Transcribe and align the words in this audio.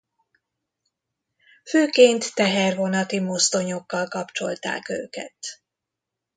Főként 1.69 2.33
tehervonat-i 2.35 3.19
mozdonyokkal 3.19 4.07
kapcsolták 4.07 4.89
őket. 4.89 5.35